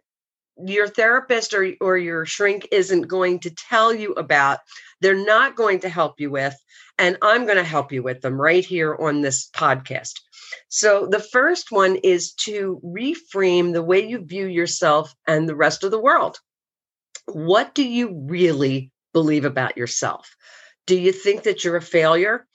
your 0.65 0.89
therapist 0.89 1.55
or, 1.55 1.73
or 1.81 1.97
your 1.97 2.27
shrink 2.27 2.69
isn't 2.73 3.03
going 3.03 3.39
to 3.41 3.51
tell 3.51 3.95
you 3.95 4.13
about. 4.13 4.61
They're 5.01 5.25
not 5.25 5.57
going 5.57 5.81
to 5.81 5.89
help 5.89 6.21
you 6.21 6.31
with, 6.31 6.57
and 6.99 7.17
I'm 7.23 7.47
going 7.47 7.59
to 7.59 7.65
help 7.65 7.93
you 7.93 8.03
with 8.03 8.21
them 8.21 8.41
right 8.41 8.65
here 8.65 8.97
on 8.97 9.23
this 9.23 9.49
podcast. 9.51 10.15
So, 10.69 11.07
the 11.07 11.21
first 11.21 11.71
one 11.71 11.97
is 11.97 12.33
to 12.45 12.81
reframe 12.85 13.73
the 13.73 13.83
way 13.83 14.07
you 14.07 14.25
view 14.25 14.47
yourself 14.47 15.15
and 15.27 15.49
the 15.49 15.57
rest 15.57 15.85
of 15.85 15.91
the 15.91 16.01
world. 16.01 16.39
What 17.27 17.75
do 17.75 17.87
you 17.87 18.25
really 18.27 18.91
believe 19.13 19.45
about 19.45 19.77
yourself? 19.77 20.35
Do 20.87 20.99
you 20.99 21.13
think 21.13 21.43
that 21.43 21.65
you're 21.65 21.77
a 21.77 21.83
failure? 21.83 22.47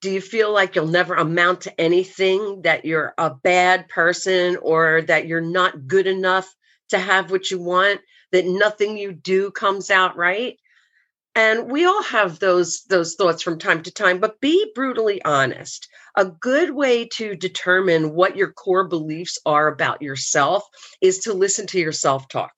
Do 0.00 0.10
you 0.10 0.20
feel 0.20 0.52
like 0.52 0.74
you'll 0.74 0.86
never 0.88 1.14
amount 1.14 1.62
to 1.62 1.80
anything, 1.80 2.62
that 2.62 2.84
you're 2.84 3.14
a 3.18 3.30
bad 3.30 3.88
person, 3.88 4.56
or 4.60 5.02
that 5.02 5.26
you're 5.26 5.40
not 5.40 5.86
good 5.86 6.06
enough 6.06 6.52
to 6.90 6.98
have 6.98 7.30
what 7.30 7.50
you 7.50 7.60
want, 7.60 8.00
that 8.32 8.46
nothing 8.46 8.96
you 8.98 9.12
do 9.12 9.50
comes 9.50 9.90
out 9.90 10.16
right? 10.16 10.58
And 11.34 11.70
we 11.70 11.86
all 11.86 12.02
have 12.02 12.38
those 12.38 12.82
those 12.84 13.14
thoughts 13.14 13.42
from 13.42 13.58
time 13.58 13.82
to 13.82 13.90
time 13.90 14.20
but 14.20 14.40
be 14.40 14.70
brutally 14.74 15.22
honest. 15.24 15.88
A 16.16 16.26
good 16.26 16.70
way 16.70 17.06
to 17.14 17.34
determine 17.34 18.12
what 18.12 18.36
your 18.36 18.52
core 18.52 18.86
beliefs 18.86 19.38
are 19.46 19.68
about 19.68 20.02
yourself 20.02 20.64
is 21.00 21.20
to 21.20 21.32
listen 21.32 21.66
to 21.68 21.80
your 21.80 21.92
self-talk. 21.92 22.52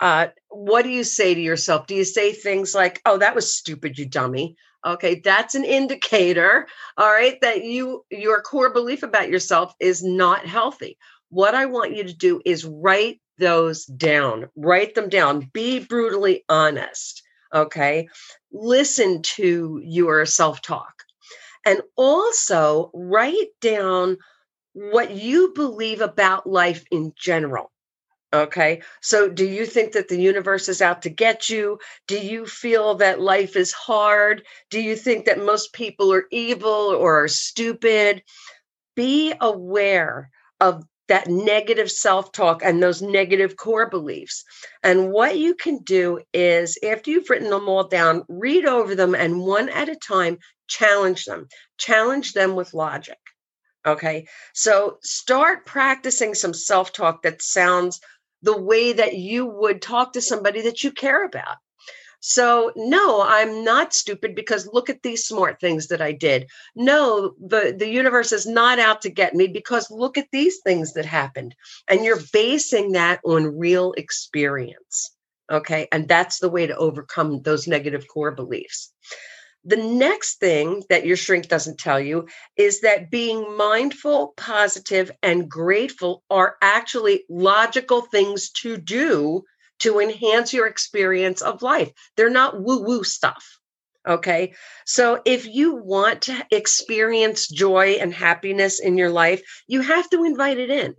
Uh, 0.00 0.28
what 0.48 0.82
do 0.82 0.88
you 0.88 1.04
say 1.04 1.34
to 1.34 1.40
yourself? 1.40 1.86
Do 1.86 1.94
you 1.94 2.04
say 2.04 2.32
things 2.32 2.74
like 2.74 3.02
oh 3.04 3.18
that 3.18 3.34
was 3.34 3.54
stupid 3.54 3.98
you 3.98 4.06
dummy. 4.06 4.56
Okay 4.84 5.20
that's 5.22 5.54
an 5.54 5.64
indicator 5.64 6.66
all 6.96 7.10
right 7.10 7.38
that 7.42 7.64
you 7.64 8.04
your 8.10 8.40
core 8.40 8.72
belief 8.72 9.02
about 9.02 9.28
yourself 9.28 9.74
is 9.78 10.02
not 10.02 10.46
healthy. 10.46 10.96
What 11.28 11.54
i 11.54 11.66
want 11.66 11.94
you 11.94 12.04
to 12.04 12.16
do 12.16 12.40
is 12.46 12.64
write 12.64 13.20
those 13.36 13.84
down 13.84 14.48
write 14.56 14.94
them 14.94 15.10
down. 15.10 15.50
Be 15.52 15.80
brutally 15.80 16.44
honest 16.48 17.22
Okay. 17.54 18.08
Listen 18.52 19.22
to 19.22 19.80
your 19.82 20.26
self 20.26 20.62
talk 20.62 21.04
and 21.64 21.82
also 21.96 22.90
write 22.94 23.50
down 23.60 24.16
what 24.72 25.10
you 25.10 25.52
believe 25.54 26.00
about 26.00 26.46
life 26.46 26.84
in 26.90 27.12
general. 27.16 27.70
Okay. 28.32 28.82
So, 29.00 29.28
do 29.28 29.44
you 29.44 29.66
think 29.66 29.92
that 29.92 30.06
the 30.06 30.20
universe 30.20 30.68
is 30.68 30.80
out 30.80 31.02
to 31.02 31.10
get 31.10 31.48
you? 31.50 31.80
Do 32.06 32.16
you 32.16 32.46
feel 32.46 32.94
that 32.96 33.20
life 33.20 33.56
is 33.56 33.72
hard? 33.72 34.44
Do 34.70 34.80
you 34.80 34.94
think 34.94 35.24
that 35.24 35.44
most 35.44 35.72
people 35.72 36.12
are 36.12 36.26
evil 36.30 36.70
or 36.70 37.24
are 37.24 37.28
stupid? 37.28 38.22
Be 38.94 39.34
aware 39.40 40.30
of 40.60 40.84
that 41.10 41.28
negative 41.28 41.90
self 41.90 42.32
talk 42.32 42.62
and 42.64 42.82
those 42.82 43.02
negative 43.02 43.56
core 43.56 43.90
beliefs. 43.90 44.44
And 44.82 45.10
what 45.10 45.36
you 45.36 45.54
can 45.54 45.78
do 45.78 46.20
is, 46.32 46.78
after 46.82 47.10
you've 47.10 47.28
written 47.28 47.50
them 47.50 47.68
all 47.68 47.86
down, 47.86 48.24
read 48.28 48.64
over 48.64 48.94
them 48.94 49.14
and 49.14 49.40
one 49.40 49.68
at 49.68 49.88
a 49.88 49.96
time 49.96 50.38
challenge 50.68 51.24
them, 51.24 51.48
challenge 51.78 52.32
them 52.32 52.54
with 52.54 52.72
logic. 52.74 53.18
Okay. 53.84 54.28
So 54.54 54.98
start 55.02 55.66
practicing 55.66 56.34
some 56.34 56.54
self 56.54 56.92
talk 56.92 57.22
that 57.22 57.42
sounds 57.42 58.00
the 58.42 58.56
way 58.56 58.92
that 58.92 59.16
you 59.16 59.46
would 59.46 59.82
talk 59.82 60.12
to 60.12 60.22
somebody 60.22 60.62
that 60.62 60.84
you 60.84 60.92
care 60.92 61.24
about. 61.24 61.56
So, 62.20 62.70
no, 62.76 63.22
I'm 63.22 63.64
not 63.64 63.94
stupid 63.94 64.34
because 64.34 64.68
look 64.70 64.90
at 64.90 65.02
these 65.02 65.26
smart 65.26 65.58
things 65.58 65.88
that 65.88 66.02
I 66.02 66.12
did. 66.12 66.50
No, 66.76 67.34
the, 67.40 67.74
the 67.76 67.88
universe 67.88 68.30
is 68.30 68.46
not 68.46 68.78
out 68.78 69.02
to 69.02 69.10
get 69.10 69.34
me 69.34 69.48
because 69.48 69.90
look 69.90 70.18
at 70.18 70.28
these 70.30 70.58
things 70.58 70.92
that 70.92 71.06
happened. 71.06 71.54
And 71.88 72.04
you're 72.04 72.20
basing 72.32 72.92
that 72.92 73.20
on 73.24 73.58
real 73.58 73.92
experience. 73.92 75.16
Okay. 75.50 75.88
And 75.90 76.06
that's 76.06 76.38
the 76.38 76.50
way 76.50 76.66
to 76.66 76.76
overcome 76.76 77.40
those 77.42 77.66
negative 77.66 78.06
core 78.06 78.32
beliefs. 78.32 78.92
The 79.64 79.76
next 79.76 80.40
thing 80.40 80.82
that 80.88 81.04
your 81.04 81.16
shrink 81.16 81.48
doesn't 81.48 81.78
tell 81.78 82.00
you 82.00 82.28
is 82.56 82.80
that 82.80 83.10
being 83.10 83.56
mindful, 83.56 84.34
positive, 84.36 85.10
and 85.22 85.50
grateful 85.50 86.22
are 86.30 86.56
actually 86.62 87.24
logical 87.28 88.02
things 88.02 88.50
to 88.62 88.76
do 88.78 89.44
to 89.80 90.00
enhance 90.00 90.52
your 90.52 90.66
experience 90.66 91.42
of 91.42 91.62
life. 91.62 91.90
They're 92.16 92.30
not 92.30 92.60
woo 92.60 92.82
woo 92.82 93.04
stuff. 93.04 93.58
Okay. 94.08 94.54
So 94.86 95.20
if 95.24 95.46
you 95.46 95.74
want 95.74 96.22
to 96.22 96.46
experience 96.50 97.48
joy 97.48 97.98
and 98.00 98.14
happiness 98.14 98.80
in 98.80 98.96
your 98.96 99.10
life, 99.10 99.42
you 99.66 99.82
have 99.82 100.08
to 100.10 100.24
invite 100.24 100.58
it 100.58 100.70
in. 100.70 100.94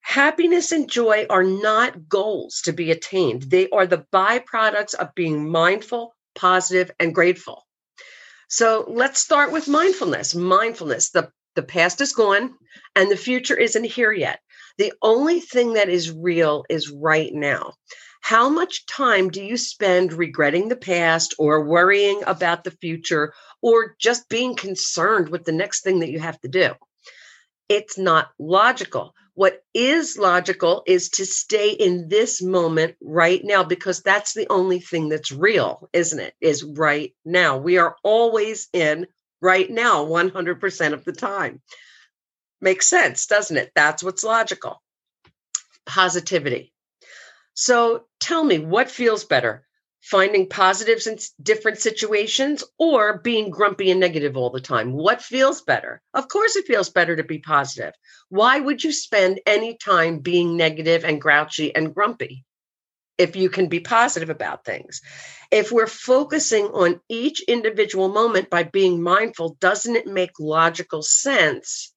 Happiness 0.00 0.72
and 0.72 0.90
joy 0.90 1.26
are 1.30 1.44
not 1.44 2.08
goals 2.08 2.62
to 2.64 2.72
be 2.72 2.90
attained, 2.90 3.42
they 3.42 3.68
are 3.68 3.86
the 3.86 4.04
byproducts 4.12 4.94
of 4.94 5.14
being 5.14 5.48
mindful, 5.48 6.16
positive, 6.34 6.90
and 6.98 7.14
grateful. 7.14 7.64
So 8.48 8.84
let's 8.88 9.20
start 9.20 9.52
with 9.52 9.68
mindfulness. 9.68 10.34
Mindfulness, 10.34 11.10
the, 11.10 11.30
the 11.54 11.62
past 11.62 12.00
is 12.00 12.12
gone 12.12 12.54
and 12.96 13.08
the 13.08 13.16
future 13.16 13.56
isn't 13.56 13.84
here 13.84 14.10
yet. 14.10 14.40
The 14.80 14.94
only 15.02 15.40
thing 15.40 15.74
that 15.74 15.90
is 15.90 16.10
real 16.10 16.64
is 16.70 16.90
right 16.90 17.30
now. 17.34 17.74
How 18.22 18.48
much 18.48 18.86
time 18.86 19.28
do 19.28 19.44
you 19.44 19.58
spend 19.58 20.14
regretting 20.14 20.68
the 20.70 20.74
past 20.74 21.34
or 21.38 21.66
worrying 21.66 22.22
about 22.26 22.64
the 22.64 22.70
future 22.70 23.34
or 23.60 23.94
just 24.00 24.30
being 24.30 24.56
concerned 24.56 25.28
with 25.28 25.44
the 25.44 25.52
next 25.52 25.82
thing 25.82 25.98
that 25.98 26.10
you 26.10 26.18
have 26.18 26.40
to 26.40 26.48
do? 26.48 26.72
It's 27.68 27.98
not 27.98 28.30
logical. 28.38 29.14
What 29.34 29.62
is 29.74 30.16
logical 30.16 30.82
is 30.86 31.10
to 31.10 31.26
stay 31.26 31.72
in 31.72 32.08
this 32.08 32.40
moment 32.40 32.96
right 33.02 33.42
now 33.44 33.62
because 33.62 34.00
that's 34.00 34.32
the 34.32 34.46
only 34.48 34.80
thing 34.80 35.10
that's 35.10 35.30
real, 35.30 35.90
isn't 35.92 36.20
it? 36.20 36.32
Is 36.40 36.64
right 36.64 37.14
now. 37.26 37.58
We 37.58 37.76
are 37.76 37.96
always 38.02 38.68
in 38.72 39.08
right 39.42 39.68
now 39.68 40.06
100% 40.06 40.92
of 40.94 41.04
the 41.04 41.12
time. 41.12 41.60
Makes 42.60 42.88
sense, 42.88 43.26
doesn't 43.26 43.56
it? 43.56 43.72
That's 43.74 44.02
what's 44.02 44.24
logical. 44.24 44.82
Positivity. 45.86 46.72
So 47.54 48.04
tell 48.20 48.44
me, 48.44 48.58
what 48.58 48.90
feels 48.90 49.24
better? 49.24 49.66
finding 50.00 50.48
positives 50.48 51.06
in 51.06 51.18
different 51.42 51.78
situations 51.78 52.64
or 52.78 53.18
being 53.18 53.50
grumpy 53.50 53.90
and 53.90 54.00
negative 54.00 54.36
all 54.36 54.50
the 54.50 54.60
time? 54.60 54.92
What 54.92 55.22
feels 55.22 55.62
better? 55.62 56.00
Of 56.14 56.28
course, 56.28 56.56
it 56.56 56.66
feels 56.66 56.88
better 56.88 57.16
to 57.16 57.24
be 57.24 57.38
positive. 57.38 57.92
Why 58.28 58.60
would 58.60 58.82
you 58.82 58.92
spend 58.92 59.40
any 59.46 59.76
time 59.76 60.20
being 60.20 60.56
negative 60.56 61.04
and 61.04 61.20
grouchy 61.20 61.74
and 61.74 61.94
grumpy? 61.94 62.44
If 63.18 63.36
you 63.36 63.50
can 63.50 63.68
be 63.68 63.80
positive 63.80 64.30
about 64.30 64.64
things. 64.64 65.02
If 65.50 65.70
we're 65.70 65.86
focusing 65.86 66.66
on 66.66 67.00
each 67.10 67.42
individual 67.42 68.08
moment 68.08 68.48
by 68.48 68.62
being 68.62 69.02
mindful, 69.02 69.58
doesn't 69.60 69.96
it 69.96 70.06
make 70.06 70.40
logical 70.40 71.02
sense 71.02 71.92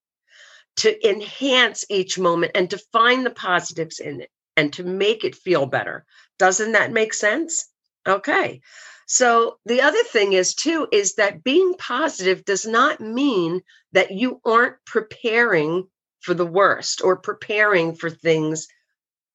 to 0.78 1.10
enhance 1.10 1.86
each 1.90 2.18
moment 2.18 2.54
and 2.56 2.70
to 2.70 2.78
find 2.92 3.26
the 3.26 3.32
positives 3.32 4.00
in 4.00 4.22
it 4.22 4.30
and 4.58 4.74
to 4.74 4.84
make 4.84 5.24
it 5.24 5.36
feel 5.36 5.66
better? 5.66 6.06
Doesn't 6.40 6.74
that 6.74 6.92
make 6.92 7.14
sense? 7.14 7.68
Okay. 8.08 8.62
So 9.06 9.60
the 9.66 9.82
other 9.82 10.04
thing 10.04 10.34
is 10.34 10.56
too 10.56 10.88
is 10.92 11.16
that 11.16 11.44
being 11.44 11.76
positive 11.78 12.46
does 12.46 12.66
not 12.66 13.00
mean 13.00 13.62
that 13.92 14.12
you 14.12 14.42
aren't 14.46 14.78
preparing 14.86 15.88
for 16.22 16.34
the 16.34 16.46
worst 16.46 17.02
or 17.04 17.18
preparing 17.18 17.96
for 17.96 18.10
things 18.10 18.68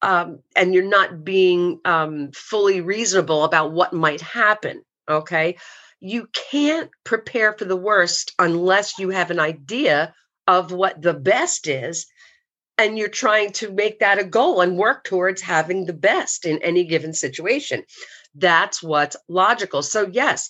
um, 0.01 0.39
and 0.55 0.73
you're 0.73 0.83
not 0.83 1.23
being 1.23 1.79
um, 1.85 2.31
fully 2.33 2.81
reasonable 2.81 3.43
about 3.43 3.71
what 3.71 3.93
might 3.93 4.21
happen. 4.21 4.83
Okay. 5.09 5.57
You 5.99 6.27
can't 6.51 6.89
prepare 7.03 7.53
for 7.53 7.65
the 7.65 7.75
worst 7.75 8.33
unless 8.39 8.97
you 8.97 9.09
have 9.09 9.31
an 9.31 9.39
idea 9.39 10.13
of 10.49 10.71
what 10.71 10.99
the 10.99 11.13
best 11.13 11.67
is 11.67 12.07
and 12.79 12.97
you're 12.97 13.07
trying 13.07 13.51
to 13.51 13.71
make 13.71 13.99
that 13.99 14.17
a 14.17 14.23
goal 14.23 14.61
and 14.61 14.77
work 14.77 15.03
towards 15.03 15.41
having 15.41 15.85
the 15.85 15.93
best 15.93 16.43
in 16.45 16.59
any 16.63 16.85
given 16.85 17.13
situation. 17.13 17.83
That's 18.33 18.81
what's 18.81 19.15
logical. 19.27 19.83
So, 19.83 20.09
yes, 20.11 20.49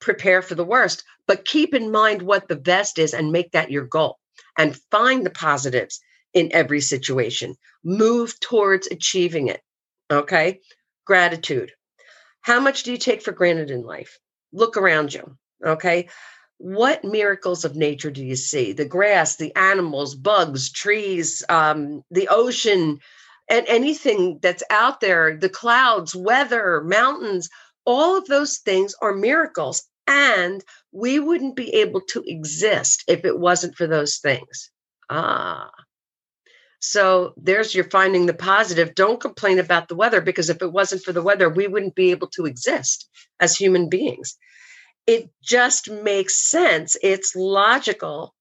prepare 0.00 0.40
for 0.40 0.54
the 0.54 0.64
worst, 0.64 1.02
but 1.26 1.44
keep 1.44 1.74
in 1.74 1.90
mind 1.90 2.22
what 2.22 2.46
the 2.46 2.56
best 2.56 2.98
is 2.98 3.12
and 3.12 3.32
make 3.32 3.50
that 3.52 3.72
your 3.72 3.86
goal 3.86 4.18
and 4.56 4.78
find 4.92 5.26
the 5.26 5.30
positives 5.30 6.00
in 6.32 6.50
every 6.52 6.80
situation. 6.80 7.56
Move 7.82 8.38
towards 8.38 8.86
achieving 8.86 9.48
it. 9.48 9.60
Okay. 10.12 10.60
Gratitude. 11.06 11.72
How 12.42 12.60
much 12.60 12.84
do 12.84 12.92
you 12.92 12.98
take 12.98 13.22
for 13.22 13.32
granted 13.32 13.72
in 13.72 13.82
life? 13.82 14.18
Look 14.52 14.76
around 14.76 15.12
you. 15.12 15.36
Okay. 15.64 16.08
What 16.58 17.04
miracles 17.04 17.64
of 17.64 17.76
nature 17.76 18.10
do 18.10 18.24
you 18.24 18.36
see? 18.36 18.72
The 18.72 18.84
grass, 18.84 19.36
the 19.36 19.54
animals, 19.56 20.14
bugs, 20.14 20.70
trees, 20.70 21.44
um, 21.48 22.02
the 22.10 22.28
ocean, 22.28 23.00
and 23.50 23.66
anything 23.68 24.38
that's 24.40 24.62
out 24.70 25.00
there, 25.00 25.36
the 25.36 25.48
clouds, 25.48 26.14
weather, 26.14 26.82
mountains, 26.82 27.48
all 27.84 28.16
of 28.16 28.26
those 28.26 28.58
things 28.58 28.94
are 29.02 29.14
miracles. 29.14 29.82
And 30.06 30.62
we 30.92 31.18
wouldn't 31.18 31.56
be 31.56 31.74
able 31.74 32.02
to 32.10 32.22
exist 32.26 33.04
if 33.08 33.24
it 33.24 33.38
wasn't 33.38 33.76
for 33.76 33.86
those 33.86 34.18
things. 34.18 34.70
Ah. 35.10 35.70
So 36.80 37.32
there's 37.38 37.74
your 37.74 37.84
finding 37.84 38.26
the 38.26 38.34
positive. 38.34 38.94
Don't 38.94 39.20
complain 39.20 39.58
about 39.58 39.88
the 39.88 39.96
weather 39.96 40.20
because 40.20 40.50
if 40.50 40.60
it 40.60 40.72
wasn't 40.72 41.02
for 41.02 41.12
the 41.12 41.22
weather, 41.22 41.48
we 41.48 41.66
wouldn't 41.66 41.94
be 41.94 42.10
able 42.10 42.28
to 42.28 42.44
exist 42.44 43.08
as 43.40 43.56
human 43.56 43.88
beings. 43.88 44.36
It 45.06 45.30
just 45.42 45.90
makes 45.90 46.36
sense. 46.36 46.96
It's 47.02 47.34
logical 47.34 48.34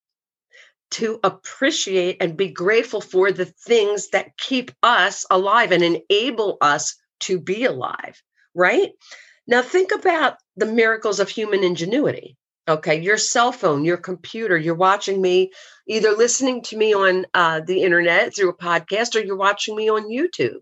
to 0.91 1.19
appreciate 1.23 2.17
and 2.21 2.37
be 2.37 2.49
grateful 2.49 3.01
for 3.01 3.31
the 3.31 3.45
things 3.45 4.09
that 4.09 4.37
keep 4.37 4.71
us 4.83 5.25
alive 5.31 5.71
and 5.71 5.83
enable 5.83 6.57
us 6.61 6.95
to 7.21 7.39
be 7.39 7.65
alive, 7.65 8.21
right? 8.53 8.91
Now, 9.47 9.61
think 9.61 9.91
about 9.91 10.37
the 10.55 10.67
miracles 10.67 11.19
of 11.19 11.29
human 11.29 11.63
ingenuity. 11.63 12.37
Okay, 12.67 13.01
your 13.01 13.17
cell 13.17 13.51
phone, 13.51 13.83
your 13.83 13.97
computer, 13.97 14.57
you're 14.57 14.75
watching 14.75 15.21
me, 15.21 15.51
either 15.87 16.11
listening 16.11 16.61
to 16.63 16.77
me 16.77 16.93
on 16.93 17.25
uh, 17.33 17.59
the 17.65 17.83
internet 17.83 18.33
through 18.35 18.49
a 18.49 18.57
podcast 18.57 19.15
or 19.15 19.19
you're 19.19 19.35
watching 19.35 19.75
me 19.75 19.89
on 19.89 20.03
YouTube. 20.09 20.59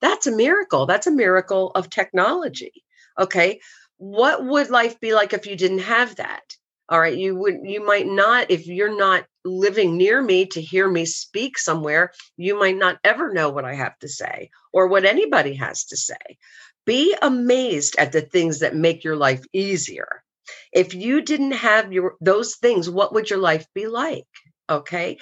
That's 0.00 0.26
a 0.26 0.36
miracle. 0.36 0.86
That's 0.86 1.06
a 1.06 1.12
miracle 1.12 1.70
of 1.74 1.88
technology. 1.88 2.72
Okay, 3.18 3.60
what 3.98 4.44
would 4.44 4.70
life 4.70 4.98
be 5.00 5.14
like 5.14 5.32
if 5.32 5.46
you 5.46 5.56
didn't 5.56 5.80
have 5.80 6.16
that? 6.16 6.42
all 6.90 6.98
right 6.98 7.18
you 7.18 7.36
would 7.36 7.58
you 7.64 7.84
might 7.84 8.06
not 8.06 8.50
if 8.50 8.66
you're 8.66 8.96
not 8.96 9.26
living 9.44 9.98
near 9.98 10.22
me 10.22 10.46
to 10.46 10.58
hear 10.62 10.88
me 10.88 11.04
speak 11.04 11.58
somewhere 11.58 12.10
you 12.38 12.58
might 12.58 12.78
not 12.78 12.98
ever 13.04 13.30
know 13.30 13.50
what 13.50 13.66
i 13.66 13.74
have 13.74 13.98
to 13.98 14.08
say 14.08 14.48
or 14.72 14.86
what 14.86 15.04
anybody 15.04 15.54
has 15.54 15.84
to 15.84 15.96
say. 15.96 16.38
Be 16.86 17.14
amazed 17.20 17.96
at 17.98 18.12
the 18.12 18.22
things 18.22 18.60
that 18.60 18.76
make 18.76 19.04
your 19.04 19.16
life 19.16 19.42
easier. 19.52 20.22
If 20.72 20.94
you 20.94 21.20
didn't 21.20 21.52
have 21.52 21.92
your 21.92 22.14
those 22.20 22.56
things 22.56 22.88
what 22.88 23.12
would 23.12 23.28
your 23.28 23.38
life 23.40 23.66
be 23.74 23.86
like? 23.86 24.26
Okay? 24.70 25.18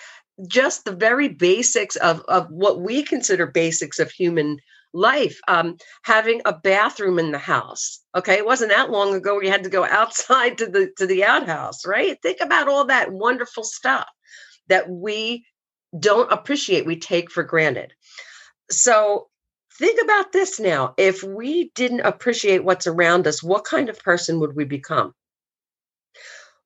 Just 0.47 0.85
the 0.85 0.95
very 0.95 1.29
basics 1.29 1.97
of 1.97 2.21
of 2.29 2.51
what 2.51 2.81
we 2.81 3.03
consider 3.03 3.47
basics 3.47 3.99
of 3.99 4.11
human 4.11 4.59
life 4.97 5.39
um, 5.49 5.77
having 6.03 6.41
a 6.45 6.53
bathroom 6.53 7.19
in 7.19 7.31
the 7.31 7.39
house 7.39 8.01
okay? 8.17 8.35
It 8.39 8.47
wasn't 8.47 8.73
that 8.73 8.91
long 8.91 9.15
ago 9.15 9.39
we 9.39 9.49
had 9.49 9.65
to 9.65 9.71
go 9.71 9.85
outside 10.01 10.59
to 10.59 10.67
the 10.67 10.91
to 10.97 11.07
the 11.07 11.25
outhouse 11.25 11.87
right? 11.87 12.17
Think 12.23 12.39
about 12.41 12.69
all 12.69 12.87
that 12.87 13.13
wonderful 13.13 13.65
stuff 13.65 14.09
that 14.69 14.89
we 14.89 15.47
don't 15.99 16.33
appreciate 16.33 16.87
we 16.87 16.99
take 16.99 17.31
for 17.31 17.43
granted. 17.43 17.93
So 18.71 19.29
think 19.79 20.03
about 20.03 20.33
this 20.33 20.59
now. 20.59 20.95
If 20.97 21.23
we 21.23 21.71
didn't 21.75 22.01
appreciate 22.01 22.65
what's 22.65 22.87
around 22.87 23.27
us 23.27 23.43
what 23.43 23.65
kind 23.65 23.89
of 23.89 24.01
person 24.01 24.41
would 24.41 24.57
we 24.57 24.65
become? 24.65 25.13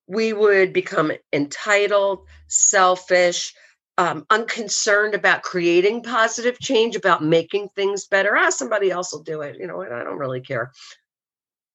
We 0.07 0.33
would 0.33 0.73
become 0.73 1.13
entitled 1.33 2.27
selfish 2.49 3.55
um, 4.01 4.25
unconcerned 4.31 5.15
about 5.15 5.43
creating 5.43 6.03
positive 6.03 6.59
change, 6.59 6.97
about 6.97 7.23
making 7.23 7.69
things 7.77 8.07
better. 8.07 8.35
Ah, 8.35 8.49
somebody 8.49 8.91
else 8.91 9.13
will 9.13 9.23
do 9.23 9.43
it. 9.43 9.59
You 9.61 9.67
know, 9.67 9.77
what? 9.77 9.93
I 9.93 10.03
don't 10.03 10.17
really 10.17 10.41
care. 10.41 10.73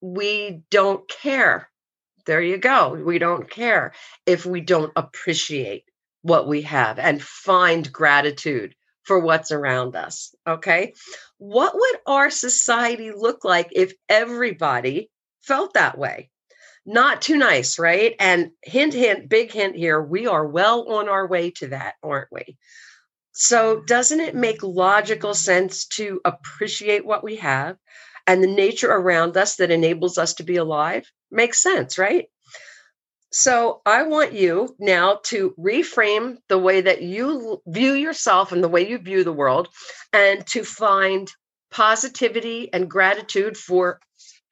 We 0.02 0.64
don't 0.72 1.08
care. 1.08 1.70
There 2.26 2.42
you 2.42 2.58
go. 2.58 2.96
We 2.96 3.20
don't 3.20 3.48
care 3.48 3.94
if 4.26 4.44
we 4.44 4.62
don't 4.62 4.92
appreciate 4.96 5.84
what 6.24 6.48
we 6.48 6.64
have 6.64 6.98
and 6.98 7.22
find 7.22 7.94
gratitude 7.94 8.74
for 9.04 9.20
what's 9.20 9.52
around 9.52 9.96
us. 9.96 10.34
Okay. 10.48 10.96
What 11.38 11.76
would 11.76 12.00
our 12.08 12.32
society 12.32 13.12
look 13.12 13.46
like 13.46 13.70
if 13.72 13.94
everybody 14.10 15.12
felt 15.44 15.76
that 15.76 15.96
way? 15.96 16.32
Not 16.86 17.22
too 17.22 17.38
nice, 17.38 17.80
right? 17.80 18.16
And 18.20 18.52
hint, 18.64 18.94
hint, 18.94 19.28
big 19.28 19.52
hint 19.52 19.76
here, 19.76 20.02
we 20.02 20.28
are 20.28 20.46
well 20.46 20.94
on 20.94 21.10
our 21.10 21.28
way 21.28 21.52
to 21.52 21.68
that, 21.70 21.96
aren't 22.04 22.32
we? 22.32 22.58
So, 23.34 23.82
doesn't 23.82 24.22
it 24.22 24.36
make 24.36 24.64
logical 24.64 25.34
sense 25.34 25.88
to 25.88 26.22
appreciate 26.24 27.06
what 27.06 27.24
we 27.24 27.38
have 27.38 27.78
and 28.28 28.42
the 28.42 28.48
nature 28.48 28.90
around 28.90 29.36
us 29.36 29.58
that 29.58 29.72
enables 29.72 30.18
us 30.18 30.36
to 30.36 30.44
be 30.44 30.56
alive? 30.56 31.12
Makes 31.32 31.62
sense, 31.62 31.98
right? 31.98 32.28
So, 33.32 33.82
I 33.86 34.04
want 34.04 34.32
you 34.32 34.74
now 34.80 35.20
to 35.26 35.54
reframe 35.60 36.38
the 36.48 36.58
way 36.58 36.82
that 36.82 37.02
you 37.02 37.62
view 37.68 37.94
yourself 37.94 38.54
and 38.54 38.64
the 38.64 38.70
way 38.70 38.88
you 38.88 39.00
view 39.00 39.26
the 39.26 39.34
world 39.34 39.68
and 40.14 40.48
to 40.48 40.64
find 40.64 41.30
positivity 41.72 42.72
and 42.72 42.90
gratitude 42.90 43.58
for 43.58 44.00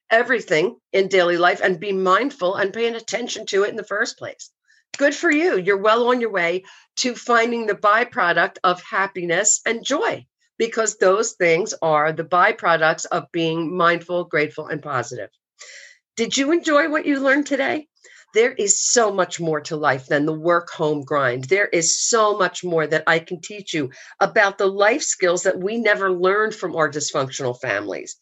everything 0.10 0.78
in 0.92 1.08
daily 1.08 1.38
life 1.38 1.62
and 1.62 1.80
be 1.80 1.92
mindful 1.92 2.56
and 2.56 2.74
paying 2.74 2.96
attention 2.96 3.46
to 3.48 3.64
it 3.64 3.70
in 3.70 3.76
the 3.76 3.84
first 3.84 4.18
place. 4.18 4.50
Good 4.98 5.16
for 5.16 5.32
you. 5.32 5.58
You're 5.58 5.78
well 5.78 6.08
on 6.10 6.22
your 6.22 6.32
way 6.32 6.64
to 6.98 7.16
finding 7.16 7.66
the 7.66 7.74
byproduct 7.74 8.58
of 8.64 8.82
happiness 8.84 9.62
and 9.66 9.84
joy 9.84 10.26
because 10.60 10.98
those 10.98 11.34
things 11.34 11.74
are 11.82 12.12
the 12.12 12.24
byproducts 12.24 13.06
of 13.12 13.32
being 13.32 13.76
mindful, 13.76 14.26
grateful, 14.26 14.68
and 14.68 14.84
positive. 14.84 15.30
Did 16.16 16.38
you 16.38 16.52
enjoy 16.52 16.90
what 16.90 17.08
you 17.08 17.20
learned 17.20 17.48
today? 17.48 17.88
There 18.36 18.52
is 18.52 18.84
so 18.84 19.12
much 19.12 19.40
more 19.40 19.62
to 19.62 19.76
life 19.76 20.08
than 20.08 20.26
the 20.26 20.34
work 20.34 20.70
home 20.70 21.04
grind. 21.04 21.46
There 21.46 21.68
is 21.68 22.00
so 22.00 22.38
much 22.38 22.64
more 22.64 22.86
that 22.88 23.04
I 23.06 23.20
can 23.20 23.42
teach 23.42 23.74
you 23.74 23.92
about 24.20 24.58
the 24.58 24.68
life 24.68 25.04
skills 25.04 25.44
that 25.44 25.60
we 25.60 25.78
never 25.78 26.12
learned 26.12 26.56
from 26.56 26.76
our 26.76 26.90
dysfunctional 26.90 27.60
families. 27.60 28.16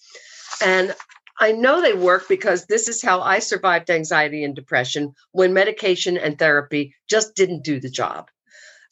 And 0.62 0.94
I 1.40 1.52
know 1.52 1.82
they 1.82 1.94
work 1.94 2.28
because 2.28 2.66
this 2.66 2.88
is 2.88 3.02
how 3.02 3.22
I 3.22 3.40
survived 3.40 3.90
anxiety 3.90 4.44
and 4.44 4.56
depression 4.56 5.14
when 5.32 5.54
medication 5.54 6.18
and 6.18 6.38
therapy 6.38 6.96
just 7.10 7.36
didn't 7.36 7.64
do 7.64 7.80
the 7.80 7.90
job. 7.90 8.30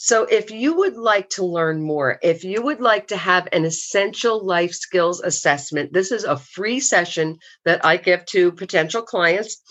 So, 0.01 0.23
if 0.23 0.49
you 0.49 0.77
would 0.77 0.95
like 0.95 1.27
to 1.31 1.43
learn 1.43 1.81
more, 1.81 2.19
if 2.23 2.45
you 2.45 2.61
would 2.61 2.79
like 2.79 3.07
to 3.07 3.17
have 3.17 3.49
an 3.51 3.65
essential 3.65 4.45
life 4.45 4.71
skills 4.71 5.19
assessment, 5.19 5.91
this 5.91 6.13
is 6.13 6.23
a 6.23 6.37
free 6.37 6.79
session 6.79 7.39
that 7.65 7.83
I 7.83 7.97
give 7.97 8.23
to 8.27 8.53
potential 8.53 9.01
clients. 9.01 9.61